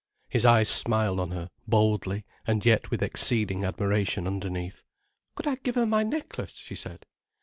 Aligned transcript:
His 0.27 0.47
eyes 0.47 0.67
smiled 0.67 1.19
on 1.19 1.29
her, 1.29 1.51
boldly, 1.67 2.25
and 2.47 2.65
yet 2.65 2.89
with 2.89 3.03
exceeding 3.03 3.63
admiration 3.63 4.25
underneath. 4.25 4.81
"Could 5.35 5.45
I 5.45 5.57
give 5.57 5.75
her 5.75 5.85
my 5.85 6.01
necklace?" 6.01 6.55
she 6.55 6.73
said. 6.75 7.05